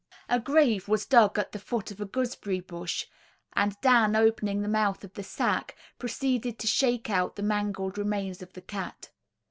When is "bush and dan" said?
2.59-4.15